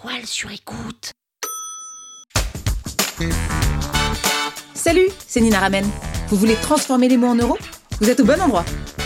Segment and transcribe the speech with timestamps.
[0.00, 1.12] toile sur écoute.
[4.74, 5.84] Salut, c'est Nina Ramen.
[6.28, 7.58] Vous voulez transformer les mots en euros?
[8.00, 8.64] Vous êtes au bon endroit.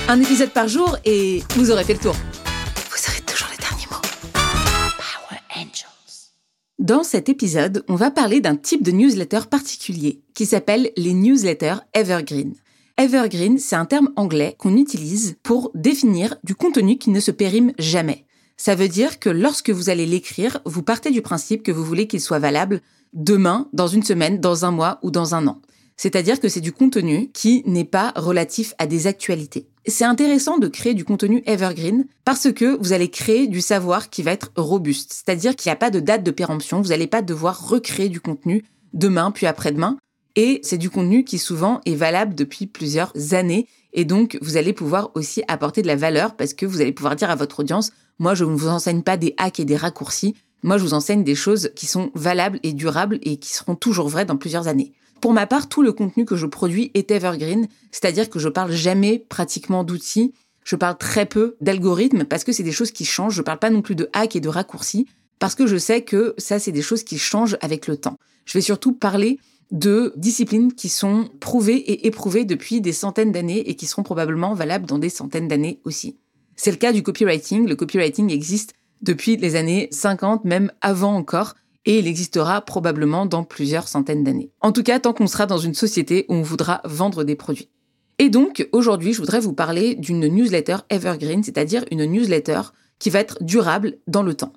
[0.09, 2.15] Un épisode par jour et vous aurez fait le tour.
[2.15, 4.03] Vous aurez toujours les derniers mots.
[4.35, 6.33] Power Angels.
[6.79, 11.77] Dans cet épisode, on va parler d'un type de newsletter particulier qui s'appelle les newsletters
[11.95, 12.55] evergreen.
[12.99, 17.73] Evergreen, c'est un terme anglais qu'on utilise pour définir du contenu qui ne se périme
[17.79, 18.27] jamais.
[18.65, 22.07] Ça veut dire que lorsque vous allez l'écrire, vous partez du principe que vous voulez
[22.07, 22.81] qu'il soit valable
[23.13, 25.61] demain, dans une semaine, dans un mois ou dans un an.
[25.97, 29.67] C'est-à-dire que c'est du contenu qui n'est pas relatif à des actualités.
[29.89, 34.23] C'est intéressant de créer du contenu evergreen parce que vous allez créer du savoir qui
[34.23, 35.13] va être robuste.
[35.13, 38.21] C'est-à-dire qu'il n'y a pas de date de péremption, vous n'allez pas devoir recréer du
[38.21, 38.63] contenu
[38.95, 39.99] demain puis après-demain.
[40.37, 43.67] Et c'est du contenu qui souvent est valable depuis plusieurs années.
[43.93, 47.17] Et donc, vous allez pouvoir aussi apporter de la valeur parce que vous allez pouvoir
[47.17, 50.35] dire à votre audience, moi, je ne vous enseigne pas des hacks et des raccourcis.
[50.63, 54.09] Moi, je vous enseigne des choses qui sont valables et durables et qui seront toujours
[54.09, 54.93] vraies dans plusieurs années.
[55.21, 58.73] Pour ma part, tout le contenu que je produis est evergreen, c'est-à-dire que je parle
[58.73, 60.33] jamais pratiquement d'outils,
[60.65, 63.35] je parle très peu d'algorithmes parce que c'est des choses qui changent.
[63.35, 65.07] Je parle pas non plus de hacks et de raccourcis
[65.39, 68.17] parce que je sais que ça, c'est des choses qui changent avec le temps.
[68.45, 69.39] Je vais surtout parler
[69.73, 74.55] de disciplines qui sont prouvées et éprouvées depuis des centaines d'années et qui seront probablement
[74.55, 76.19] valables dans des centaines d'années aussi.
[76.57, 77.67] C'est le cas du copywriting.
[77.67, 81.55] Le copywriting existe depuis les années 50, même avant encore,
[81.87, 84.53] et il existera probablement dans plusieurs centaines d'années.
[84.61, 87.71] En tout cas, tant qu'on sera dans une société où on voudra vendre des produits.
[88.19, 92.61] Et donc, aujourd'hui, je voudrais vous parler d'une newsletter evergreen, c'est-à-dire une newsletter
[92.99, 94.53] qui va être durable dans le temps.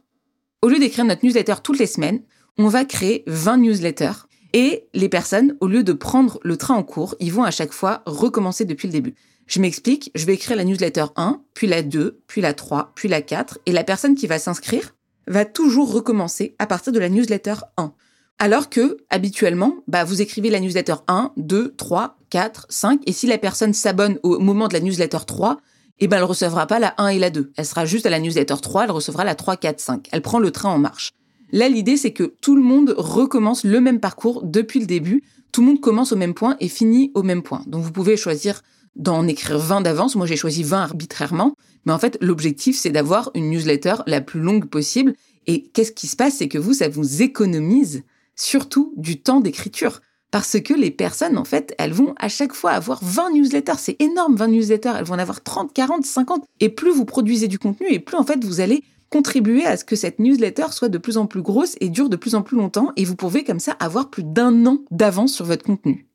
[0.62, 2.22] Au lieu d'écrire notre newsletter toutes les semaines,
[2.58, 6.84] on va créer 20 newsletters et les personnes, au lieu de prendre le train en
[6.84, 9.14] cours, ils vont à chaque fois recommencer depuis le début.
[9.48, 13.10] Je m'explique, je vais écrire la newsletter 1, puis la 2, puis la 3, puis
[13.10, 14.96] la 4, et la personne qui va s'inscrire
[15.28, 17.92] va toujours recommencer à partir de la newsletter 1.
[18.40, 23.28] Alors que, habituellement, bah, vous écrivez la newsletter 1, 2, 3, 4, 5, et si
[23.28, 25.58] la personne s'abonne au moment de la newsletter 3,
[26.00, 27.52] eh ben, elle recevra pas la 1 et la 2.
[27.58, 30.08] Elle sera juste à la newsletter 3, elle recevra la 3, 4, 5.
[30.14, 31.12] Elle prend le train en marche.
[31.52, 35.24] Là, l'idée, c'est que tout le monde recommence le même parcours depuis le début.
[35.52, 37.64] Tout le monde commence au même point et finit au même point.
[37.68, 38.62] Donc, vous pouvez choisir
[38.96, 40.16] d'en écrire 20 d'avance.
[40.16, 41.56] Moi, j'ai choisi 20 arbitrairement.
[41.86, 45.14] Mais en fait, l'objectif, c'est d'avoir une newsletter la plus longue possible.
[45.48, 46.36] Et qu'est-ce qui se passe?
[46.36, 48.04] C'est que vous, ça vous économise
[48.36, 50.02] surtout du temps d'écriture.
[50.32, 53.78] Parce que les personnes, en fait, elles vont à chaque fois avoir 20 newsletters.
[53.78, 54.94] C'est énorme, 20 newsletters.
[54.98, 56.44] Elles vont en avoir 30, 40, 50.
[56.60, 58.84] Et plus vous produisez du contenu, et plus, en fait, vous allez
[59.16, 62.18] contribuer à ce que cette newsletter soit de plus en plus grosse et dure de
[62.18, 62.92] plus en plus longtemps.
[62.98, 66.06] Et vous pouvez, comme ça, avoir plus d'un an d'avance sur votre contenu.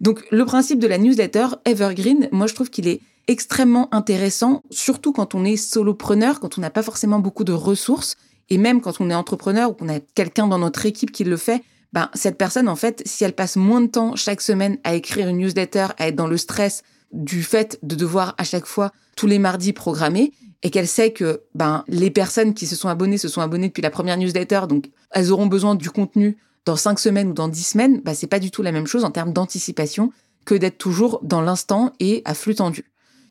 [0.00, 5.12] Donc le principe de la newsletter Evergreen, moi je trouve qu'il est extrêmement intéressant, surtout
[5.12, 8.16] quand on est solopreneur, quand on n'a pas forcément beaucoup de ressources,
[8.50, 11.38] et même quand on est entrepreneur ou qu'on a quelqu'un dans notre équipe qui le
[11.38, 11.62] fait,
[11.94, 15.26] ben, cette personne, en fait, si elle passe moins de temps chaque semaine à écrire
[15.26, 16.82] une newsletter, à être dans le stress
[17.12, 21.42] du fait de devoir à chaque fois, tous les mardis, programmer, et qu'elle sait que
[21.54, 24.90] ben, les personnes qui se sont abonnées se sont abonnées depuis la première newsletter, donc
[25.10, 28.38] elles auront besoin du contenu dans cinq semaines ou dans dix semaines, bah, c'est pas
[28.38, 30.12] du tout la même chose en termes d'anticipation
[30.44, 32.84] que d'être toujours dans l'instant et à flux tendu.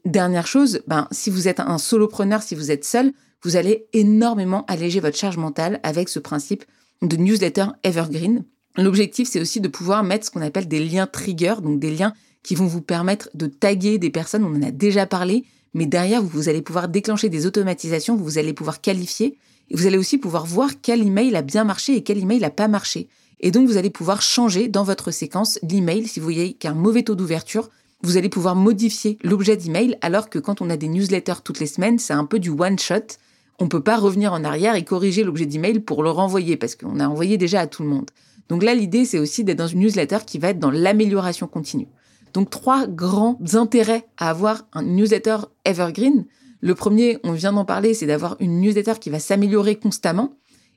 [0.05, 4.65] Dernière chose, ben, si vous êtes un solopreneur, si vous êtes seul, vous allez énormément
[4.67, 6.65] alléger votre charge mentale avec ce principe
[7.01, 8.43] de newsletter evergreen.
[8.77, 12.13] L'objectif, c'est aussi de pouvoir mettre ce qu'on appelle des liens trigger, donc des liens
[12.43, 16.21] qui vont vous permettre de taguer des personnes, on en a déjà parlé, mais derrière,
[16.21, 19.37] vous allez pouvoir déclencher des automatisations, vous allez pouvoir qualifier,
[19.69, 22.49] et vous allez aussi pouvoir voir quel email a bien marché et quel email n'a
[22.49, 23.07] pas marché.
[23.39, 26.07] Et donc, vous allez pouvoir changer dans votre séquence l'email.
[26.07, 27.69] Si vous voyez qu'il y a un mauvais taux d'ouverture,
[28.03, 31.67] vous allez pouvoir modifier l'objet d'email, alors que quand on a des newsletters toutes les
[31.67, 33.17] semaines, c'est un peu du one shot.
[33.59, 36.75] On ne peut pas revenir en arrière et corriger l'objet d'email pour le renvoyer, parce
[36.75, 38.09] qu'on a envoyé déjà à tout le monde.
[38.49, 41.87] Donc là, l'idée, c'est aussi d'être dans une newsletter qui va être dans l'amélioration continue.
[42.33, 46.25] Donc trois grands intérêts à avoir un newsletter evergreen.
[46.61, 50.35] Le premier, on vient d'en parler, c'est d'avoir une newsletter qui va s'améliorer constamment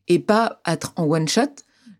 [0.09, 1.43] et pas être en one shot.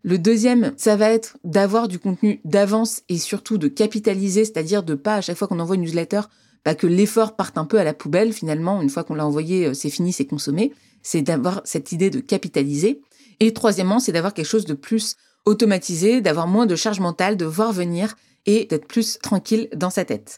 [0.03, 4.93] Le deuxième, ça va être d'avoir du contenu d'avance et surtout de capitaliser, c'est-à-dire de
[4.93, 6.21] pas à chaque fois qu'on envoie une newsletter,
[6.63, 8.81] bah, que l'effort parte un peu à la poubelle finalement.
[8.81, 10.73] Une fois qu'on l'a envoyé, euh, c'est fini, c'est consommé.
[11.03, 13.01] C'est d'avoir cette idée de capitaliser.
[13.39, 15.15] Et troisièmement, c'est d'avoir quelque chose de plus
[15.45, 18.15] automatisé, d'avoir moins de charge mentale, de voir venir
[18.45, 20.37] et d'être plus tranquille dans sa tête.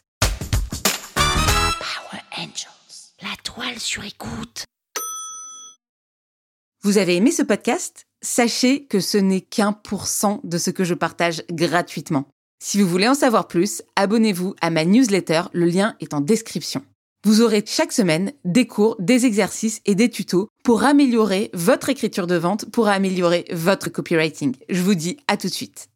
[1.14, 3.12] Power Angels.
[3.22, 4.64] La toile sur écoute.
[6.82, 8.04] Vous avez aimé ce podcast?
[8.22, 12.28] Sachez que ce n'est qu'un pour cent de ce que je partage gratuitement.
[12.60, 16.84] Si vous voulez en savoir plus, abonnez-vous à ma newsletter, le lien est en description.
[17.24, 22.26] Vous aurez chaque semaine des cours, des exercices et des tutos pour améliorer votre écriture
[22.26, 24.56] de vente, pour améliorer votre copywriting.
[24.68, 25.88] Je vous dis à tout de suite.